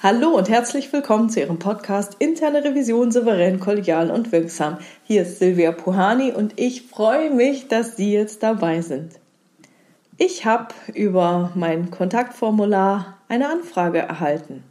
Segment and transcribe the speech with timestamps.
[0.00, 4.78] Hallo und herzlich willkommen zu Ihrem Podcast Interne Revision souverän, kollegial und wirksam.
[5.02, 9.18] Hier ist Silvia Puhani und ich freue mich, dass Sie jetzt dabei sind.
[10.16, 14.62] Ich habe über mein Kontaktformular eine Anfrage erhalten.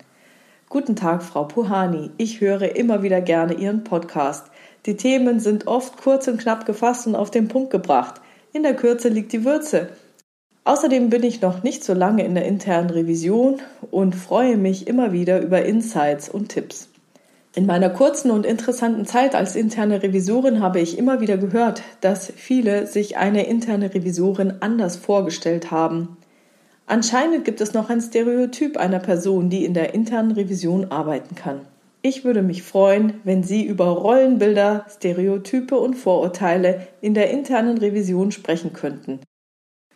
[0.70, 2.12] Guten Tag, Frau Puhani.
[2.16, 4.48] Ich höre immer wieder gerne Ihren Podcast.
[4.86, 8.22] Die Themen sind oft kurz und knapp gefasst und auf den Punkt gebracht.
[8.54, 9.90] In der Kürze liegt die Würze.
[10.68, 15.14] Außerdem bin ich noch nicht so lange in der internen Revision und freue mich immer
[15.14, 16.90] wieder über Insights und Tipps.
[17.56, 22.34] In meiner kurzen und interessanten Zeit als interne Revisorin habe ich immer wieder gehört, dass
[22.36, 26.18] viele sich eine interne Revisorin anders vorgestellt haben.
[26.86, 31.62] Anscheinend gibt es noch ein Stereotyp einer Person, die in der internen Revision arbeiten kann.
[32.02, 38.34] Ich würde mich freuen, wenn Sie über Rollenbilder, Stereotype und Vorurteile in der internen Revision
[38.34, 39.22] sprechen könnten.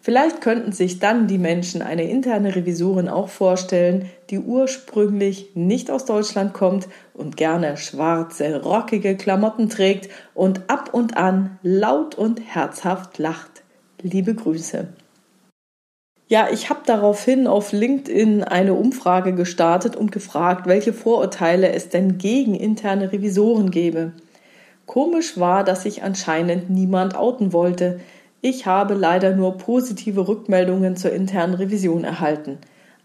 [0.04, 6.06] Vielleicht könnten sich dann die Menschen eine interne Revisorin auch vorstellen, die ursprünglich nicht aus
[6.06, 13.20] Deutschland kommt und gerne schwarze, rockige Klamotten trägt und ab und an laut und herzhaft
[13.20, 13.62] lacht.
[14.02, 14.88] Liebe Grüße.
[16.28, 22.18] Ja, ich habe daraufhin auf LinkedIn eine Umfrage gestartet und gefragt, welche Vorurteile es denn
[22.18, 24.14] gegen interne Revisoren gäbe.
[24.88, 28.00] Komisch war, dass sich anscheinend niemand outen wollte.
[28.42, 32.58] Ich habe leider nur positive Rückmeldungen zur internen Revision erhalten.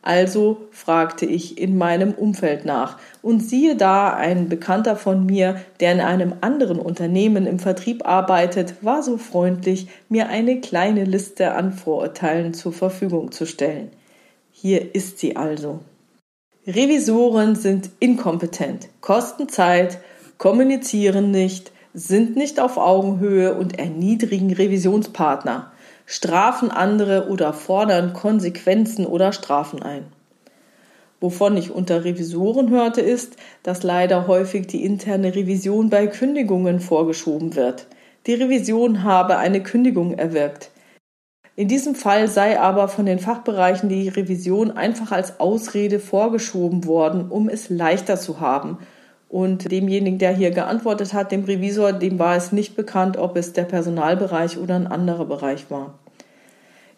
[0.07, 5.93] Also fragte ich in meinem Umfeld nach und siehe da, ein Bekannter von mir, der
[5.93, 11.73] in einem anderen Unternehmen im Vertrieb arbeitet, war so freundlich, mir eine kleine Liste an
[11.73, 13.91] Vorurteilen zur Verfügung zu stellen.
[14.53, 15.81] Hier ist sie also.
[16.69, 19.99] Revisoren sind inkompetent, kosten Zeit,
[20.39, 25.73] kommunizieren nicht, sind nicht auf Augenhöhe und erniedrigen Revisionspartner,
[26.05, 30.05] strafen andere oder fordern Konsequenzen oder Strafen ein.
[31.21, 37.57] Wovon ich unter Revisoren hörte, ist, dass leider häufig die interne Revision bei Kündigungen vorgeschoben
[37.57, 37.87] wird.
[38.27, 40.71] Die Revision habe eine Kündigung erwirkt.
[41.57, 47.31] In diesem Fall sei aber von den Fachbereichen die Revision einfach als Ausrede vorgeschoben worden,
[47.31, 48.77] um es leichter zu haben
[49.29, 53.53] und demjenigen, der hier geantwortet hat, dem Revisor, dem war es nicht bekannt, ob es
[53.53, 55.99] der Personalbereich oder ein anderer Bereich war.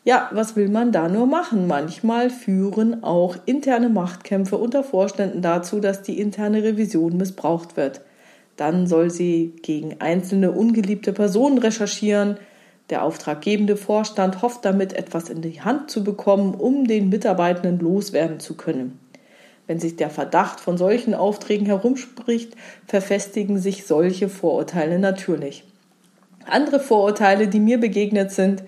[0.04, 1.66] Ja, was will man da nur machen?
[1.66, 8.00] Manchmal führen auch interne Machtkämpfe unter Vorständen dazu, dass die interne Revision missbraucht wird.
[8.56, 12.38] Dann soll sie gegen einzelne ungeliebte Personen recherchieren.
[12.90, 18.40] Der auftraggebende Vorstand hofft damit, etwas in die Hand zu bekommen, um den Mitarbeitenden loswerden
[18.40, 18.98] zu können.
[19.68, 22.54] Wenn sich der Verdacht von solchen Aufträgen herumspricht,
[22.86, 25.62] verfestigen sich solche Vorurteile natürlich.
[26.46, 28.64] Andere Vorurteile, die mir begegnet sind,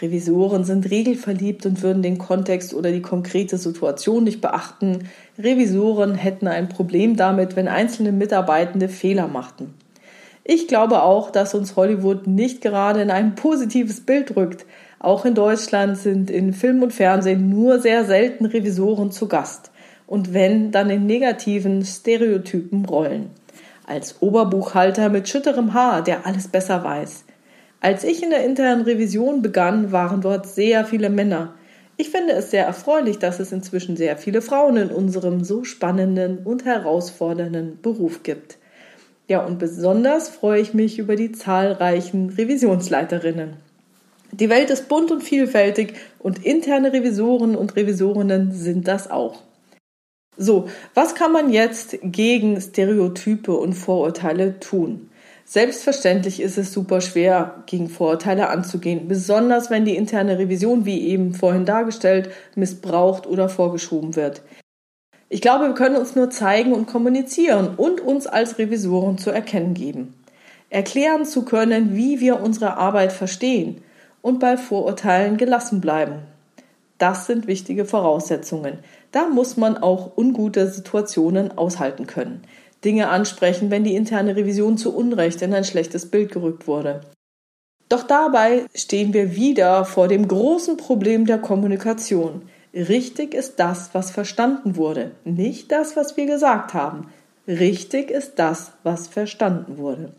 [0.00, 5.08] Revisoren sind regelverliebt und würden den Kontext oder die konkrete Situation nicht beachten.
[5.38, 9.72] Revisoren hätten ein Problem damit, wenn einzelne Mitarbeitende Fehler machten.
[10.44, 14.66] Ich glaube auch, dass uns Hollywood nicht gerade in ein positives Bild rückt.
[14.98, 19.71] Auch in Deutschland sind in Film und Fernsehen nur sehr selten Revisoren zu Gast
[20.12, 23.30] und wenn, dann in negativen Stereotypen rollen.
[23.86, 27.24] Als Oberbuchhalter mit schütterem Haar, der alles besser weiß.
[27.80, 31.54] Als ich in der internen Revision begann, waren dort sehr viele Männer.
[31.96, 36.40] Ich finde es sehr erfreulich, dass es inzwischen sehr viele Frauen in unserem so spannenden
[36.44, 38.58] und herausfordernden Beruf gibt.
[39.28, 43.54] Ja, und besonders freue ich mich über die zahlreichen Revisionsleiterinnen.
[44.30, 49.40] Die Welt ist bunt und vielfältig und interne Revisoren und Revisorinnen sind das auch.
[50.36, 55.10] So, was kann man jetzt gegen Stereotype und Vorurteile tun?
[55.44, 61.34] Selbstverständlich ist es super schwer, gegen Vorurteile anzugehen, besonders wenn die interne Revision, wie eben
[61.34, 64.40] vorhin dargestellt, missbraucht oder vorgeschoben wird.
[65.28, 69.74] Ich glaube, wir können uns nur zeigen und kommunizieren und uns als Revisoren zu erkennen
[69.74, 70.14] geben.
[70.70, 73.82] Erklären zu können, wie wir unsere Arbeit verstehen
[74.22, 76.31] und bei Vorurteilen gelassen bleiben.
[77.02, 78.78] Das sind wichtige Voraussetzungen.
[79.10, 82.42] Da muss man auch ungute Situationen aushalten können.
[82.84, 87.00] Dinge ansprechen, wenn die interne Revision zu Unrecht in ein schlechtes Bild gerückt wurde.
[87.88, 92.42] Doch dabei stehen wir wieder vor dem großen Problem der Kommunikation.
[92.72, 97.08] Richtig ist das, was verstanden wurde, nicht das, was wir gesagt haben.
[97.48, 100.12] Richtig ist das, was verstanden wurde.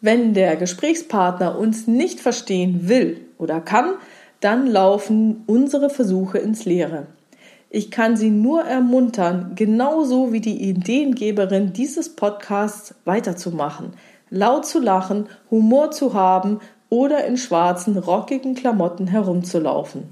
[0.00, 3.94] Wenn der Gesprächspartner uns nicht verstehen will oder kann,
[4.46, 7.08] dann laufen unsere Versuche ins Leere.
[7.68, 13.94] Ich kann Sie nur ermuntern, genauso wie die Ideengeberin dieses Podcasts weiterzumachen,
[14.30, 16.60] laut zu lachen, Humor zu haben
[16.90, 20.04] oder in schwarzen, rockigen Klamotten herumzulaufen.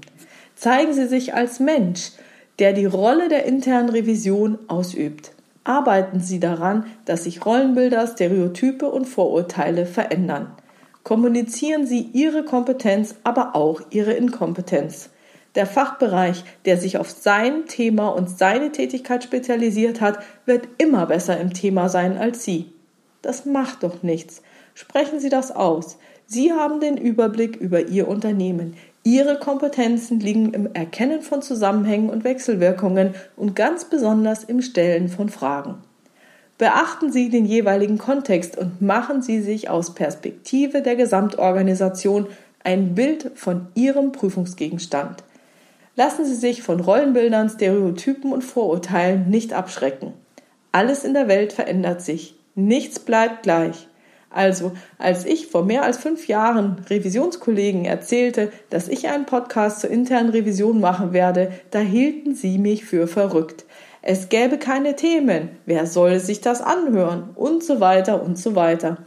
[0.53, 2.11] Zeigen Sie sich als Mensch,
[2.59, 5.31] der die Rolle der internen Revision ausübt.
[5.63, 10.47] Arbeiten Sie daran, dass sich Rollenbilder, Stereotype und Vorurteile verändern.
[11.05, 15.11] Kommunizieren Sie Ihre Kompetenz, aber auch Ihre Inkompetenz.
[15.53, 20.17] Der Fachbereich, der sich auf sein Thema und seine Tätigkeit spezialisiert hat,
[20.47, 22.73] wird immer besser im Thema sein als Sie.
[23.21, 24.41] Das macht doch nichts.
[24.73, 25.99] Sprechen Sie das aus.
[26.25, 28.75] Sie haben den Überblick über Ihr Unternehmen.
[29.03, 35.29] Ihre Kompetenzen liegen im Erkennen von Zusammenhängen und Wechselwirkungen und ganz besonders im Stellen von
[35.29, 35.83] Fragen.
[36.57, 42.27] Beachten Sie den jeweiligen Kontext und machen Sie sich aus Perspektive der Gesamtorganisation
[42.63, 45.23] ein Bild von Ihrem Prüfungsgegenstand.
[45.97, 50.13] Lassen Sie sich von Rollenbildern, Stereotypen und Vorurteilen nicht abschrecken.
[50.71, 52.35] Alles in der Welt verändert sich.
[52.55, 53.87] Nichts bleibt gleich.
[54.29, 59.89] Also, als ich vor mehr als fünf Jahren Revisionskollegen erzählte, dass ich einen Podcast zur
[59.89, 63.64] internen Revision machen werde, da hielten sie mich für verrückt.
[64.07, 65.49] Es gäbe keine Themen.
[65.65, 67.31] Wer soll sich das anhören?
[67.33, 68.99] Und so weiter und so weiter.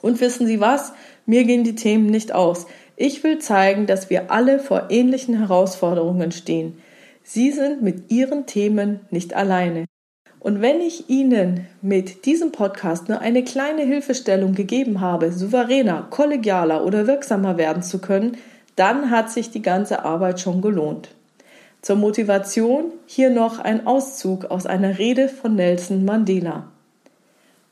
[0.00, 0.94] Und wissen Sie was?
[1.26, 2.66] Mir gehen die Themen nicht aus.
[2.96, 6.78] Ich will zeigen, dass wir alle vor ähnlichen Herausforderungen stehen.
[7.22, 9.84] Sie sind mit Ihren Themen nicht alleine.
[10.40, 16.86] Und wenn ich Ihnen mit diesem Podcast nur eine kleine Hilfestellung gegeben habe, souveräner, kollegialer
[16.86, 18.38] oder wirksamer werden zu können,
[18.74, 21.10] dann hat sich die ganze Arbeit schon gelohnt.
[21.84, 26.72] Zur Motivation hier noch ein Auszug aus einer Rede von Nelson Mandela.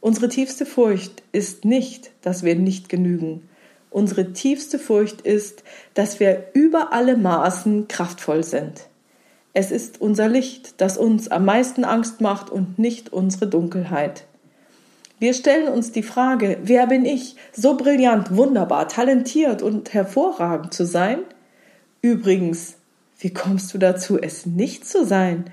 [0.00, 3.49] Unsere tiefste Furcht ist nicht, dass wir nicht genügen,
[3.93, 8.87] Unsere tiefste Furcht ist, dass wir über alle Maßen kraftvoll sind.
[9.53, 14.25] Es ist unser Licht, das uns am meisten Angst macht und nicht unsere Dunkelheit.
[15.19, 20.87] Wir stellen uns die Frage, wer bin ich, so brillant, wunderbar, talentiert und hervorragend zu
[20.87, 21.20] sein?
[22.00, 22.76] Übrigens,
[23.22, 25.46] wie kommst du dazu, es nicht zu sein?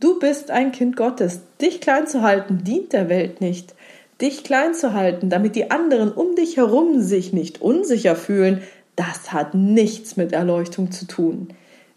[0.00, 1.40] Du bist ein Kind Gottes.
[1.60, 3.74] Dich klein zu halten dient der Welt nicht
[4.22, 8.62] dich klein zu halten, damit die anderen um dich herum sich nicht unsicher fühlen,
[8.94, 11.48] das hat nichts mit Erleuchtung zu tun.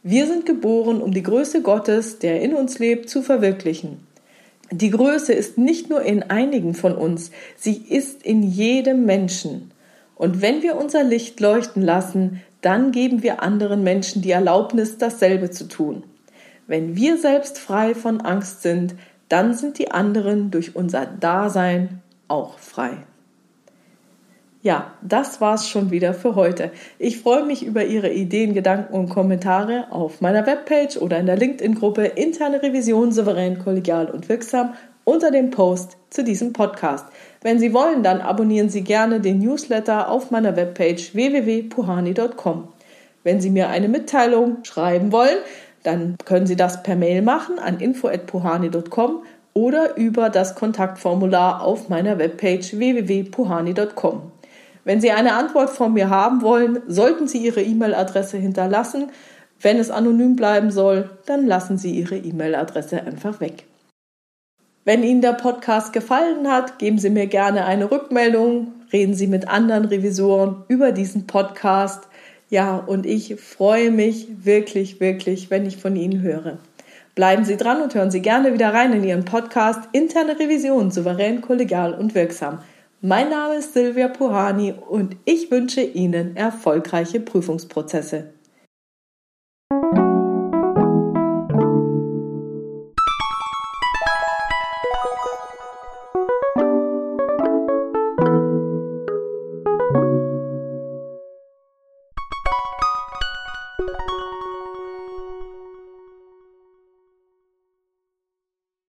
[0.02, 4.00] Wir sind geboren, um die Größe Gottes, der in uns lebt, zu verwirklichen.
[4.72, 9.72] Die Größe ist nicht nur in einigen von uns, sie ist in jedem Menschen.
[10.16, 15.52] Und wenn wir unser Licht leuchten lassen, dann geben wir anderen Menschen die Erlaubnis, dasselbe
[15.52, 16.04] zu tun.
[16.66, 18.96] Wenn wir selbst frei von Angst sind,
[19.30, 22.98] dann sind die anderen durch unser Dasein auch frei.
[24.64, 26.72] Ja, das war's schon wieder für heute.
[26.98, 31.38] Ich freue mich über Ihre Ideen, Gedanken und Kommentare auf meiner Webpage oder in der
[31.38, 34.74] LinkedIn-Gruppe Interne Revision souverän, kollegial und wirksam
[35.04, 37.06] unter dem Post zu diesem Podcast.
[37.46, 42.70] Wenn Sie wollen, dann abonnieren Sie gerne den Newsletter auf meiner Webpage www.puhani.com.
[43.24, 45.38] Wenn Sie mir eine Mitteilung schreiben wollen,
[45.84, 49.22] dann können Sie das per Mail machen an info@puhani.com
[49.54, 54.32] oder über das Kontaktformular auf meiner Webpage www.puhani.com.
[54.84, 59.12] Wenn Sie eine Antwort von mir haben wollen, sollten Sie Ihre E-Mail-Adresse hinterlassen.
[59.62, 63.66] Wenn es anonym bleiben soll, dann lassen Sie Ihre E-Mail-Adresse einfach weg.
[64.88, 69.48] Wenn Ihnen der Podcast gefallen hat, geben Sie mir gerne eine Rückmeldung, reden Sie mit
[69.48, 72.08] anderen Revisoren über diesen Podcast.
[72.52, 76.60] Ja, und ich freue mich wirklich, wirklich, wenn ich von Ihnen höre.
[77.16, 81.42] Bleiben Sie dran und hören Sie gerne wieder rein in Ihren Podcast Interne Revision souverän,
[81.42, 82.60] kollegial und wirksam.
[83.02, 88.35] Mein Name ist Silvia Puhani und ich wünsche Ihnen erfolgreiche Prüfungsprozesse.